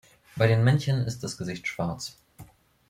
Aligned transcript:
Bei 0.35 0.47
dem 0.47 0.63
Männchen 0.63 1.03
ist 1.05 1.23
das 1.23 1.37
Gesicht 1.37 1.67
schwarz. 1.67 2.17